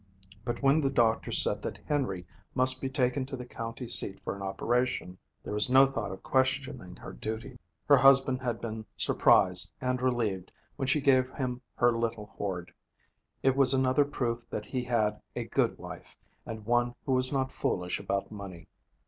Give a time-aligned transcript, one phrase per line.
[0.43, 4.35] But when the doctor said that Henry must be taken to the county seat for
[4.35, 7.59] an operation, there was no thought of questioning her duty.
[7.87, 12.73] Her husband had been surprised and relieved when she gave him her little hoard.
[13.43, 17.53] It was another proof that he had a good wife, and one who was not
[17.53, 18.67] foolish about money.